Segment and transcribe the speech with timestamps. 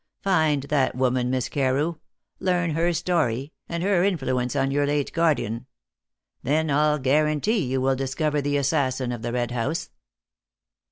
[0.23, 1.97] Find that woman, Miss Carew;
[2.39, 5.67] learn her story, and her influence on your late guardian.
[6.41, 9.91] Then I'll guarantee you will discover the assassin of the Red House."